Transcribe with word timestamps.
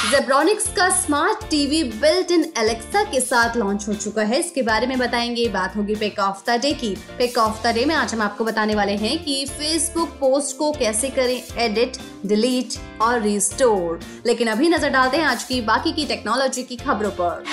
जेब्रॉनिक्स 0.00 0.68
का 0.76 0.88
smart 0.90 1.42
TV 1.50 1.82
built 1.94 2.30
in 2.30 2.44
Alexa 2.58 3.02
के 3.04 3.20
साथ 3.20 3.56
लॉन्च 3.56 3.86
हो 3.88 3.94
चुका 3.94 4.22
है। 4.22 4.38
इसके 4.40 4.62
बारे 4.62 4.86
में 4.86 4.98
बताएँगे। 4.98 5.46
बात 5.48 5.76
होगी 5.76 5.94
पिक 5.94 6.18
ऑफ़ 6.18 6.42
द 6.46 6.58
डे 6.60 6.72
की। 6.72 6.94
पिक 7.18 7.36
ऑफ़ 7.38 7.62
द 7.62 7.74
डे 7.74 7.84
में 7.84 7.94
आज 7.94 8.14
हम 8.14 8.22
आपको 8.22 8.44
बताने 8.44 8.74
वाले 8.74 8.92
हैं 8.96 9.22
कि 9.24 9.44
फेसबुक 9.50 10.16
पोस्ट 10.20 10.56
को 10.56 10.70
कैसे 10.72 11.10
करें 11.10 11.42
एडिट 11.58 11.96
डिलीट 12.26 12.78
और 13.02 13.20
रिस्टोर 13.22 14.00
लेकिन 14.26 14.48
अभी 14.48 14.68
नज़र 14.68 14.88
डालते 14.88 15.16
हैं 15.16 15.24
आज 15.24 15.44
की 15.44 15.60
बाकी 15.60 15.92
की 15.92 16.06
टेक्नोलॉजी 16.06 16.62
की 16.62 16.76
खबरों 16.76 17.10
पर। 17.10 17.44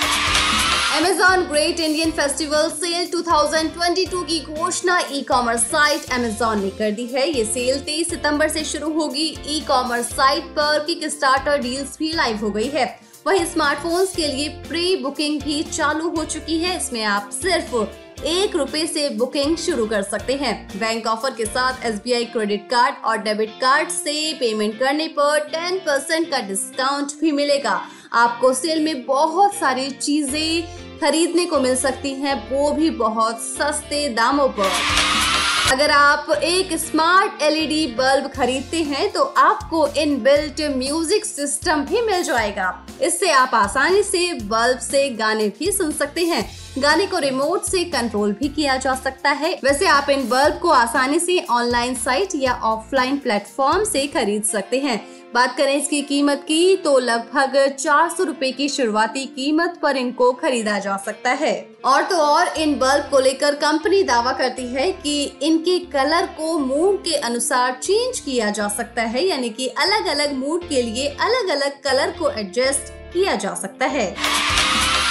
Amazon 0.96 1.42
great 1.48 1.80
Indian 1.80 2.10
festival 2.10 2.68
sale 2.70 3.08
2022 3.10 4.22
की 4.24 4.38
घोषणा 4.40 4.98
ई 5.12 5.20
कॉमर्स 5.22 5.60
साइट 5.62 6.04
Amazon 6.04 6.62
ने 6.62 6.70
कर 6.70 6.90
दी 6.90 7.04
है। 7.06 7.26
ये 7.30 7.44
सेल 7.44 7.80
23 7.80 8.08
सितंबर 8.10 8.48
से 8.48 8.64
शुरू 8.64 8.92
होगी। 8.92 9.26
ई 9.46 9.60
कॉमर्स 9.60 10.06
साइट 10.06 10.44
पर 10.44 10.78
किक 10.84 11.04
स्टार्टर 11.04 11.58
डील्स 11.58 11.96
भी 11.98 12.12
लाइव 12.12 12.36
हो 12.36 12.50
गई 12.50 12.68
है। 12.68 12.86
वहीं 13.26 13.44
स्मार्टफोन्स 13.44 14.16
के 14.16 14.26
लिए 14.26 14.48
प्री 14.68 14.96
बुकिंग 14.96 15.40
भी 15.42 15.62
चालू 15.62 16.08
हो 16.08 16.24
चुकी 16.24 16.58
है। 16.58 16.76
इसमें 16.76 17.02
आप 17.04 17.30
सिर्फ़ 17.32 18.24
एक 18.26 18.56
रुपए 18.56 18.86
से 18.86 19.08
बुकिंग 19.08 19.56
शुरू 19.56 19.86
कर 19.86 20.02
सकते 20.02 20.34
हैं। 20.34 20.56
बैंक 20.78 21.06
ऑफ़र 21.06 21.30
के 21.30 21.44
साथ 21.46 21.86
SBI 21.92 22.24
क्रेडिट 22.24 22.68
कार्ड 22.70 23.04
और 23.04 23.18
डेबिट 23.18 23.50
कार्ड 23.60 23.88
से 23.88 24.32
पेमेंट 24.40 24.78
करने 24.80 25.08
पर 25.08 25.48
10 25.50 25.78
परसेंट 25.80 26.30
का 26.30 26.40
डिस्काउंट 26.40 27.12
भी 27.20 27.32
मिलेगा। 27.32 27.80
आपको 28.12 28.52
सेल 28.54 28.82
में 28.84 29.04
बहुत 29.06 29.54
सारी 29.54 29.90
चीज़ें 29.90 30.98
खरीदने 31.00 31.44
को 31.46 31.60
मिल 31.60 31.74
सकती 31.76 32.12
हैं, 32.12 32.34
वो 32.50 32.70
भी 32.72 32.90
बहुत 32.90 33.40
सस्ते 33.40 34.08
दामों 34.08 34.48
पर। 34.50 34.70
अगर 35.72 35.90
आप 35.90 36.30
एक 36.34 36.72
स्मार्ट 36.78 37.42
एलईडी 37.42 37.86
बल्ब 37.94 38.30
खरीदते 38.30 38.82
हैं 38.82 39.10
तो 39.12 39.22
आपको 39.22 39.86
इन 39.96 40.16
बिल्ट 40.22 40.60
म्यूज़िक 40.76 41.24
सिस्टम 41.24 41.84
भी 41.84 42.00
मिल 42.02 42.22
जाएगा। 42.22 42.72
इससे 43.02 43.30
आप 43.32 43.54
आसानी 43.54 44.02
से 44.02 44.32
बल्ब 44.44 44.78
से 44.80 45.08
गाने 45.10 45.48
भी 45.58 45.70
सुन 45.72 45.92
सकते 45.92 46.24
हैं। 46.24 46.42
गाने 46.80 47.06
को 47.06 47.18
रिमोट 47.18 47.62
से 47.62 47.84
कंट्रोल 47.84 48.32
भी 48.32 48.48
किया 48.48 48.76
जा 48.76 48.94
सकता 48.94 49.30
है। 49.30 49.52
वैसे 49.64 49.86
आप 49.86 50.10
इन 50.10 50.28
बल्ब 50.28 50.58
को 50.58 50.68
आसानी 50.70 51.18
से 51.18 51.38
ऑनलाइन 51.50 51.94
साइट 51.94 52.34
या 52.34 52.54
ऑफलाइन 52.64 53.18
प्लेटफॉर्म 53.18 53.84
से 53.84 54.06
खरीद 54.06 54.44
सकते 54.44 54.78
हैं। 54.78 54.98
बात 55.34 55.56
करें 55.56 55.74
इसकी 55.74 56.00
कीमत 56.02 56.44
की 56.48 56.76
तो 56.76 56.98
लगभग 56.98 57.56
चार 57.70 58.08
सौ 58.08 58.24
रूपए 58.24 58.50
की 58.52 58.68
शुरुआती 58.68 59.24
कीमत 59.26 59.78
पर 59.82 59.96
इनको 59.96 60.30
खरीदा 60.32 60.78
जा 60.78 60.96
सकता 60.96 61.30
है। 61.32 61.54
और 61.84 62.02
तो 62.02 62.16
और, 62.16 62.48
इन 62.48 62.74
बल्ब 62.78 63.08
को 63.10 63.18
लेकर 63.18 63.54
कंपनी 63.54 64.02
दावा 64.02 64.32
करती 64.32 64.66
है 64.66 64.90
कि 64.92 65.22
इनके 65.42 65.78
कलर 65.92 66.26
को 66.38 66.58
मूड 66.58 67.02
के 67.04 67.16
अनुसार 67.16 67.78
चेंज 67.82 68.20
किया 68.20 68.50
जा 68.50 68.68
सकता 68.68 69.02
है, 69.02 69.26
यानी 69.26 69.50
कि 69.50 69.68
अलग 69.68 70.06
अलग 70.06 70.32
मूड 70.36 70.68
के 70.68 70.82
लिए 70.82 71.08
अलग 71.10 71.48
अलग 71.48 71.80
कलर 71.82 72.14
को 72.18 72.30
एडजस्ट 72.30 72.92
किया 73.12 73.34
जा 73.34 73.54
सकता 73.54 73.86
है। 73.86 74.14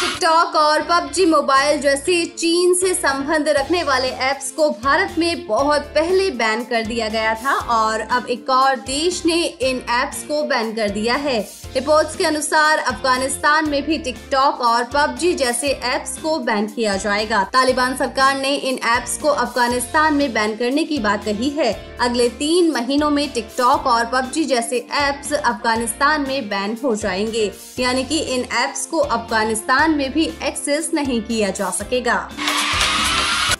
टिकटॉक 0.01 0.55
और 0.55 0.81
पबजी 0.81 1.25
मोबाइल 1.25 1.79
जैसे 1.81 2.25
चीन 2.25 2.73
से 2.73 2.93
संबंध 2.93 3.49
रखने 3.49 3.83
वाले 3.83 4.07
ऐप्स 4.07 4.51
को 4.51 4.69
भारत 4.69 5.15
में 5.17 5.47
बहुत 5.47 5.81
पहले 5.81 6.31
बैन 6.31 6.63
कर 6.63 6.85
दिया 6.85 7.07
गया 7.09 7.33
था 7.35 7.53
और 7.53 7.99
अब 8.01 8.27
एक 8.29 8.49
और 8.49 8.75
देश 8.75 9.25
ने 9.25 9.43
इन 9.43 9.81
ऐप्स 9.89 10.23
को 10.23 10.43
बैन 10.43 10.75
कर 10.75 10.89
दिया 10.89 11.15
है। 11.15 11.39
रिपोर्ट्स 11.73 12.15
के 12.15 12.23
अनुसार 12.23 12.77
अफ़गानिस्तान 12.77 13.69
में 13.69 13.85
भी 13.85 13.97
टिकटॉक 13.97 14.61
और 14.61 14.83
पबजी 14.83 15.33
जैसे 15.33 15.67
ऐप्स 15.69 16.17
को 16.17 16.37
बैन 16.39 16.67
किया 16.67 16.95
जाएगा। 16.95 17.43
तालिबान 17.43 17.97
सरकार 17.97 18.37
ने 18.37 18.55
इन 18.55 18.79
ऐप्स 18.87 19.17
को 19.17 19.27
अफ़गानिस्तान 19.27 20.13
में 20.13 20.33
बैन 20.33 20.55
करने 20.55 20.83
की 20.83 20.99
बात 20.99 21.25
कही 21.25 21.49
है। 21.49 21.97
अगले 22.01 22.29
तीन 22.29 22.71
महीनों 22.71 23.09
में 23.09 23.29
टिकटॉक 23.33 23.87
और 23.87 24.05
पबजी 24.05 24.45
जैसे 24.45 24.87
ऐप्स 24.91 25.33
अफ़गानिस्तान 25.33 26.21
में 26.21 26.49
बैन 26.49 26.77
हो 26.83 26.95
जाएँगे। 26.95 27.51
यानी 27.79 28.03
कि 28.03 28.19
इन 28.19 28.41
ऐप्स 28.41 28.85
को 28.85 28.97
अफ़गानिस्तान 28.97 29.86
में 29.87 30.11
भी 30.13 30.25
एक्सेस 30.43 30.89
नहीं 30.93 31.21
किया 31.21 31.49
जा 31.49 31.69
सकेगा। 31.69 32.17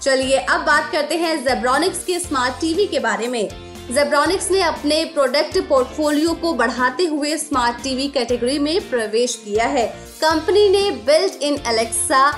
चलिए 0.02 0.38
अब 0.38 0.62
बात 0.62 0.92
करते 0.92 1.16
हैं 1.16 1.38
जेब्रॉनिक्स 1.44 2.04
के 2.04 2.20
स्मार्ट 2.20 2.60
टीवी 2.62 2.86
के 2.88 3.00
बारे 3.00 3.28
में। 3.28 3.48
जेब्रॉनिक्स 3.92 4.52
ने 4.52 4.62
अपने 4.62 5.04
प्रोडक्ट 5.06 5.58
पोर्टफोलियो 5.60 6.34
को 6.34 6.54
बढ़ाते 6.54 7.06
हुए 7.06 7.38
स्मार्ट 7.38 7.84
टीवी 7.84 8.08
कैटेगरी 8.08 8.60
में 8.60 8.90
प्रवेश 8.90 9.36
किया 9.46 9.66
है। 9.66 9.88
कंपनी 10.22 10.68
ने 10.70 10.90
built 10.92 11.42
in 11.42 11.60
Alexa 11.68 12.32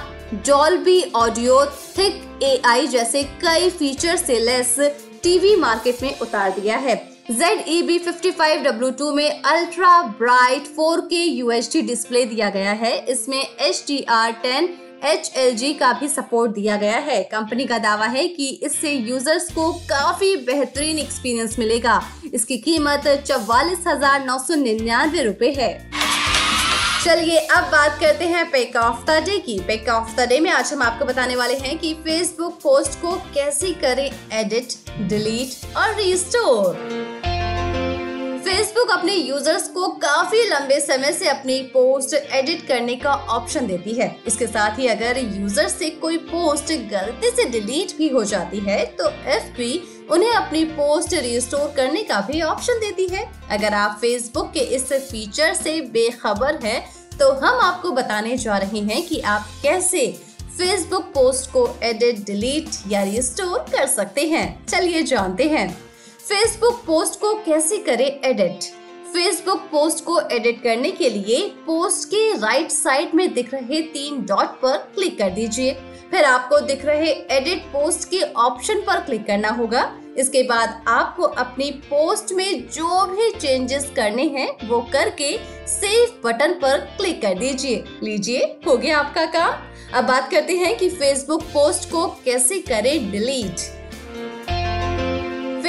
Dolby 0.47 1.01
audio 1.15 1.65
thick 1.97 2.39
AI 2.43 2.87
जैसे 2.87 3.23
कई 3.23 3.69
फीचर 3.69 4.15
से 4.15 4.39
लेस 4.39 4.75
टीवी 5.23 5.55
मार्केट 5.55 6.03
में 6.03 6.19
उतार 6.19 6.51
दिया 6.51 6.77
है। 6.77 6.95
ZEB 7.29 7.89
55W2 8.05 9.11
में 9.15 9.41
ultra 9.41 10.01
bright 10.19 10.67
4K 10.69 11.17
UHD 11.39 11.81
display 11.87 12.23
दिया 12.25 12.49
गया 12.49 12.71
है। 12.73 12.97
इसमें 13.05 13.41
HDR10 13.67 14.69
एच 15.05 15.31
एल 15.37 15.53
जी 15.55 15.73
का 15.73 15.91
भी 15.93 16.07
सपोर्ट 16.07 16.51
दिया 16.51 16.77
गया 16.77 16.97
है। 16.99 17.21
कंपनी 17.23 17.65
का 17.65 17.77
दावा 17.77 18.05
है 18.05 18.27
कि 18.27 18.47
इससे 18.63 18.93
यूज़र्स 18.93 19.51
को 19.53 19.71
काफ़ी 19.89 20.35
बेहतरीन 20.37 20.99
एक्सपीरियंस 20.99 21.59
मिलेगा। 21.59 22.01
इसकी 22.33 22.57
कीमत 22.57 23.07
चौवालीस 23.27 23.87
हज़ार 23.87 24.25
नौ 24.25 24.39
सौ 24.39 24.55
निन्यानवे 24.55 25.23
रूपए 25.23 25.53
है। 25.59 25.71
चलिए 27.05 27.39
अब 27.39 27.71
बात 27.71 27.99
करते 27.99 28.25
हैं 28.25 28.49
पेक 28.51 28.75
ऑफ़ 28.77 29.05
द 29.05 29.23
डे 29.25 29.39
की। 29.39 29.59
पेक 29.59 29.89
ऑफ़ 29.89 30.15
द 30.15 30.29
डे 30.29 30.39
में 30.39 30.51
आज 30.51 30.73
हम 30.73 30.81
आपको 30.83 31.05
बताने 31.05 31.35
वाले 31.35 31.57
हैं 31.57 31.77
कि 31.79 31.93
फेसबुक 32.03 32.59
पोस्ट 32.63 33.01
को 33.01 33.15
कैसे 33.33 33.73
करें 33.81 34.09
एडिट 34.33 34.88
डिलीट 35.01 35.75
और 35.77 35.95
रिस्टोर 35.95 36.73
फेसबुक 38.45 38.89
अपने 38.91 39.13
यूज़र्स 39.13 39.67
को 39.67 39.87
काफ़ी 39.97 40.43
लंबे 40.49 40.79
समय 40.79 41.11
से 41.11 41.27
अपनी 41.27 41.61
पोस्ट 41.73 42.13
एडिट 42.13 42.65
करने 42.67 42.95
का 42.95 43.13
ऑप्शन 43.29 43.67
देती 43.67 43.93
है। 43.93 44.09
इसके 44.27 44.47
साथ 44.47 44.79
ही 44.79 44.87
अगर 44.87 45.17
यूज़र 45.17 45.67
से 45.67 45.89
कोई 46.01 46.17
पोस्ट 46.25 46.71
गलती 46.91 47.29
से 47.31 47.45
डिलीट 47.49 47.95
भी 47.97 48.09
हो 48.09 48.23
जाती 48.23 48.59
है 48.59 48.85
तो 48.97 49.09
एफ़ 49.27 49.61
उन्हें 50.13 50.31
अपनी 50.31 50.63
पोस्ट 50.65 51.13
रिस्टोर 51.13 51.73
करने 51.75 52.03
का 52.03 52.19
भी 52.21 52.41
ऑप्शन 52.41 52.79
देती 52.79 53.07
है। 53.07 53.25
अगर 53.51 53.73
आप 53.73 53.97
फेसबुक 54.01 54.51
के 54.53 54.59
इस 54.75 54.91
फीचर 54.93 55.53
से 55.53 55.79
बेखबर 55.93 56.59
हैं, 56.63 56.81
तो 57.19 57.31
हम 57.35 57.59
आपको 57.59 57.91
बताने 57.91 58.37
जा 58.37 58.57
रहे 58.57 58.79
हैं 58.83 59.01
कि 59.07 59.19
आप 59.21 59.47
कैसे 59.63 60.07
फेसबुक 60.59 61.03
पोस्ट 61.05 61.49
को 61.51 61.61
एडिट 61.83 62.17
डिलीट 62.25 62.69
या 62.87 63.01
रिस्टोर 63.03 63.59
कर 63.71 63.85
सकते 63.87 64.21
हैं। 64.29 64.65
चलिए 64.65 65.03
जानते 65.03 65.43
हैं। 65.43 65.67
फेसबुक 66.19 66.81
पोस्ट 66.87 67.19
को 67.19 67.33
कैसे 67.45 67.77
करें 67.77 68.05
एडिट 68.05 68.63
फेसबुक 69.13 69.59
पोस्ट 69.71 70.03
को 70.05 70.19
एडिट 70.31 70.61
करने 70.63 70.91
के 70.91 71.09
लिए 71.09 71.39
पोस्ट 71.65 72.07
के 72.07 72.31
राइट 72.39 72.71
साइड 72.71 73.15
में 73.15 73.33
दिख 73.33 73.53
रहे 73.53 73.81
तीन 73.93 74.21
डॉट 74.25 74.59
पर 74.61 74.77
क्लिक 74.95 75.17
कर 75.17 75.29
दीजिए। 75.29 75.71
फिर 76.11 76.25
आपको 76.25 76.59
दिख 76.59 76.85
रहे 76.85 77.11
एडिट 77.31 77.63
पोस्ट 77.73 78.09
के 78.09 78.21
ऑप्शन 78.39 78.81
पर 78.81 78.99
क्लिक 78.99 79.25
करना 79.27 79.49
होगा। 79.51 79.83
इसके 80.19 80.43
बाद 80.43 80.83
आपको 80.87 81.23
अपनी 81.23 81.71
पोस्ट 81.71 82.31
में 82.33 82.67
जो 82.67 83.05
भी 83.05 83.31
चेंजेस 83.39 83.91
करने 83.95 84.23
हैं, 84.23 84.67
वो 84.67 84.81
करके 84.93 85.37
सेव 85.67 86.21
बटन 86.25 86.53
पर 86.53 86.77
क्लिक 86.97 87.21
कर 87.21 87.39
दीजिए। 87.39 87.83
लीजिए, 88.03 88.39
हो 88.67 88.77
गया 88.77 88.97
आपका 88.97 89.25
काम। 89.25 89.67
अब 89.93 90.05
बात 90.05 90.31
करते 90.31 90.53
हैं 90.53 90.77
कि 90.77 90.89
फेसबुक 90.89 91.43
पोस्ट 91.43 91.89
को 91.91 92.07
कैसे 92.25 92.59
करें 92.59 93.11
डिलीट 93.11 93.78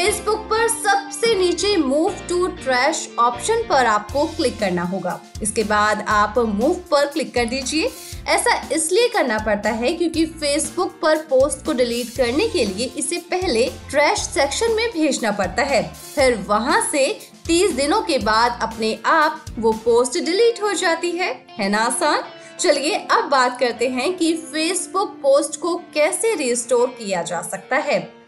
फेसबुक 0.00 0.38
पर 0.38 0.68
सबसे 0.68 1.34
नीचे 1.34 1.76
मूव 1.76 2.12
टू 2.28 2.46
ट्रैश 2.46 3.08
ऑप्शन 3.18 3.62
पर 3.68 3.86
आपको 3.86 4.24
क्लिक 4.26 4.58
करना 4.60 4.82
होगा। 4.82 5.20
इसके 5.42 5.64
बाद 5.64 6.04
आप 6.08 6.34
मूव 6.38 6.74
पर 6.74 7.06
क्लिक 7.06 7.34
कर 7.34 7.44
दीजिए। 7.44 7.90
ऐसा 8.26 8.68
इसलिए 8.72 9.08
करना 9.08 9.38
पड़ता 9.38 9.70
है 9.70 9.92
क्योंकि 9.92 10.24
फेसबुक 10.26 10.98
पर 11.02 11.16
पोस्ट 11.16 11.64
को 11.66 11.72
डिलीट 11.72 12.16
करने 12.16 12.48
के 12.48 12.64
लिए 12.64 12.86
इसे 12.96 13.16
पहले 13.16 13.70
ट्रैश 13.90 14.18
सेक्शन 14.18 14.72
में 14.72 14.88
भेजना 14.90 15.30
पड़ता 15.30 15.62
है। 15.62 15.82
फिर 16.14 16.44
वहाँ 16.48 16.80
से 16.92 17.20
30 17.46 17.72
दिनों 17.72 18.00
के 18.02 18.18
बाद 18.18 18.58
अपने 18.62 18.98
आप 19.06 19.44
वो 19.58 19.72
पोस्ट 19.72 20.18
डिलीट 20.18 20.62
हो 20.62 20.72
जाती 20.72 21.10
है। 21.10 21.46
है 21.58 21.68
ना, 21.68 21.78
आसान? 21.78 22.22
चलिए 22.60 22.94
अब 23.10 23.24
बात 23.24 23.60
करते 23.60 23.88
हैं 23.88 24.16
कि 24.16 24.32
फेसबुक 24.36 25.10
पोस्ट 25.10 25.60
को 25.60 25.74
कैसे 25.94 26.34
रिस्टोर 26.34 26.88
किया 26.88 27.22
जा 27.22 27.42
सकता 27.42 27.76
है। 27.76 28.19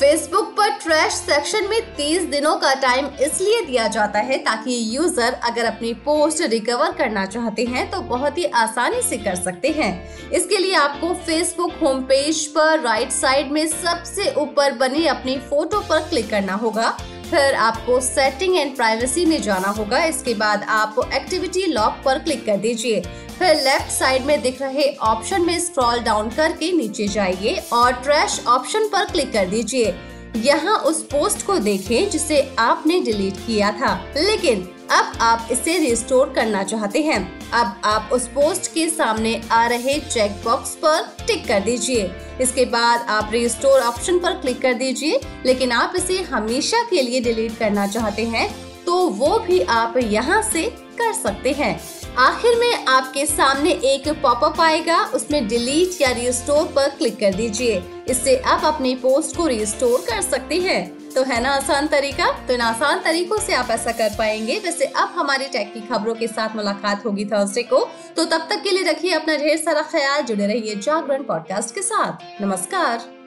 फेसबुक 0.00 0.52
पर 0.56 0.70
ट्रैश 0.82 1.12
सेक्शन 1.12 1.66
में 1.70 1.80
30 1.96 2.24
दिनों 2.30 2.54
का 2.56 2.72
टाइम 2.82 3.06
इसलिए 3.22 3.60
दिया 3.62 3.86
जाता 3.88 4.18
है 4.20 4.38
ताकि 4.44 4.76
यूज़र 4.96 5.32
अगर 5.44 5.64
अपनी 5.64 5.92
पोस्ट 6.04 6.40
रिकवर 6.42 6.92
करना 6.98 7.24
चाहते 7.26 7.64
हैं 7.64 7.84
तो 7.90 8.00
बहुत 8.06 8.38
ही 8.38 8.44
आसानी 8.56 9.02
से 9.02 9.16
कर 9.18 9.34
सकते 9.36 9.70
हैं। 9.70 9.92
इसके 10.30 10.58
लिए 10.58 10.74
आपको 10.76 11.12
फेसबुक 11.26 11.72
होम 11.82 12.02
पेज 12.04 12.46
पर 12.46 12.80
राइट 12.80 13.10
साइड 13.12 13.50
में 13.52 13.66
सबसे 13.68 14.32
ऊपर 14.36 14.78
बनी 14.78 15.06
अपनी 15.08 15.36
फ़ोटो 15.50 15.80
पर 15.80 16.08
क्लिक 16.08 16.30
करना 16.30 16.54
होगा। 16.56 16.90
फिर 17.30 17.54
आपको 17.60 18.00
सेटिंग 18.02 18.56
एंड 18.56 18.74
प्राइवेसी 18.76 19.24
में 19.26 19.40
जाना 19.42 19.68
होगा। 19.70 20.04
इसके 20.04 20.34
बाद 20.36 20.64
आप 20.70 20.96
एक्टिविटी 21.14 21.66
लॉक 21.68 22.02
पर 22.04 22.18
क्लिक 22.18 22.44
कर 22.46 22.56
दीजिए। 22.58 23.02
फिर 23.40 23.54
लेफ़्ट 23.56 23.90
साइड 23.90 24.24
में 24.26 24.40
दिख 24.42 24.60
रहे 24.62 24.88
ऑप्शन 25.02 25.42
में 25.42 25.58
स्क्रॉल 25.60 26.00
डाउन 26.04 26.28
करके 26.30 26.70
नीचे 26.72 27.06
जाइए 27.08 27.54
और 27.72 27.92
ट्रैश 27.92 28.38
ऑप्शन 28.46 28.86
पर 28.86 29.04
क्लिक 29.04 29.32
कर 29.32 29.46
दीजिए। 29.48 29.94
यहाँ 30.36 30.76
उस 30.80 31.00
पोस्ट 31.02 31.44
को 31.46 31.56
देखें 31.58 32.10
जिसे 32.10 32.40
आपने 32.58 32.98
डिलीट 33.00 33.36
किया 33.36 33.70
था। 33.72 33.94
लेकिन 34.16 34.60
अब 34.90 35.12
आप 35.20 35.48
इसे 35.52 35.76
रिस्टोर 35.78 36.32
करना 36.36 36.62
चाहते 36.62 37.02
हैं। 37.02 37.20
अब 37.52 37.80
आप 37.84 38.10
उस 38.12 38.26
पोस्ट 38.28 38.70
के 38.74 38.88
सामने 38.88 39.40
आ 39.52 39.64
रहे 39.66 39.98
चेक 40.00 40.32
बॉक्स 40.44 40.74
पर 40.84 41.00
टिक 41.26 41.46
कर 41.48 41.60
दीजिए। 41.60 42.10
इसके 42.40 42.64
बाद 42.66 43.06
आप 43.10 43.30
रिस्टोर 43.32 43.80
ऑप्शन 43.82 44.18
पर 44.18 44.38
क्लिक 44.40 44.60
कर 44.62 44.74
दीजिए। 44.74 45.20
लेकिन 45.46 45.72
आप 45.72 45.92
इसे 45.96 46.20
हमेशा 46.24 46.82
के 46.90 47.02
लिए 47.02 47.20
डिलीट 47.20 47.56
करना 47.58 47.86
चाहते 47.86 48.26
हैं 48.26 48.48
तो 48.86 49.06
वो 49.08 49.38
भी 49.38 49.60
आप 49.70 49.96
यहाँ 49.98 50.42
से 50.42 50.62
कर 50.98 51.12
सकते 51.14 51.52
हैं। 51.52 51.78
आखिर 52.18 52.58
में 52.58 52.84
आपके 52.86 53.26
सामने 53.26 53.70
एक 53.70 54.08
पॉपअप 54.08 54.60
आएगा, 54.60 55.04
उसमें 55.04 55.48
डिलीट 55.48 56.02
या 56.02 56.10
रिस्टोर 56.10 56.66
पर 56.66 56.88
क्लिक 56.88 57.20
कर 57.20 57.34
दीजिए। 57.34 57.82
इससे 58.08 58.36
आप 58.36 58.64
अपनी 58.64 58.94
पोस्ट 58.94 59.36
को 59.36 59.46
रिस्टोर 59.46 60.00
कर 60.00 60.22
सकते 60.22 60.54
हैं। 60.54 61.10
तो 61.10 61.22
है 61.22 61.42
ना 61.42 61.50
आसान 61.50 61.86
तरीका? 61.86 62.46
तो 62.46 62.52
इन 62.54 62.60
आसान 62.60 62.98
तरीकों 62.98 63.38
से 63.38 63.54
आप 63.54 63.70
ऐसा 63.70 63.92
कर 63.92 64.10
पाएँगे। 64.18 64.58
वैसे 64.58 64.84
अब 64.84 65.12
हमारी 65.16 65.44
टेक 65.44 65.74
की 65.74 65.80
खबरों 65.80 66.14
के 66.14 66.26
साथ 66.26 66.56
मुलाकात 66.56 67.06
होगी 67.06 67.24
थर्सडे 67.24 67.62
को। 67.62 67.90
तो 68.16 68.24
तब 68.24 68.46
तक 68.50 68.62
के 68.62 68.70
लिए 68.70 68.82
रखिए 68.82 69.12
अपना 69.12 69.36
ढेर 69.36 69.56
सारा 69.56 69.82
ख्याल, 69.82 70.22
जुड़े 70.22 70.46
रहिए 70.46 70.74
जागरण 70.74 71.22
पॉडकास्ट 71.22 71.74
के 71.74 71.82
साथ। 71.82 72.42
नमस्कार। 72.42 73.19